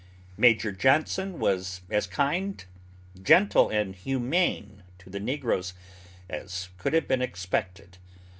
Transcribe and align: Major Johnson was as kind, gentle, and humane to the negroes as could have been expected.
Major 0.35 0.71
Johnson 0.71 1.37
was 1.37 1.81
as 1.91 2.07
kind, 2.07 2.65
gentle, 3.21 3.69
and 3.69 3.93
humane 3.93 4.81
to 4.97 5.11
the 5.11 5.19
negroes 5.19 5.75
as 6.27 6.69
could 6.79 6.93
have 6.93 7.07
been 7.07 7.21
expected. 7.21 7.99